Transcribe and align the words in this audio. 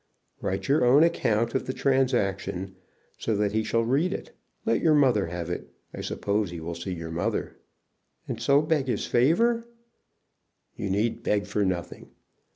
"Write 0.41 0.67
your 0.67 0.83
own 0.83 1.03
account 1.03 1.53
of 1.53 1.67
the 1.67 1.73
transaction, 1.73 2.75
so 3.19 3.35
that 3.35 3.51
he 3.51 3.63
shall 3.63 3.83
read 3.83 4.11
it. 4.11 4.35
Let 4.65 4.81
your 4.81 4.95
mother 4.95 5.27
have 5.27 5.47
it. 5.51 5.69
I 5.93 6.01
suppose 6.01 6.49
he 6.49 6.59
will 6.59 6.73
see 6.73 6.93
your 6.95 7.11
mother." 7.11 7.59
"And 8.27 8.41
so 8.41 8.63
beg 8.63 8.87
his 8.87 9.05
favor." 9.05 9.63
"You 10.75 10.89
need 10.89 11.21
beg 11.21 11.45
for 11.45 11.63
nothing. 11.63 12.09